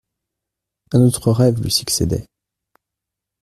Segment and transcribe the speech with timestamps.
[0.93, 2.25] Un autre rêve lui succédait.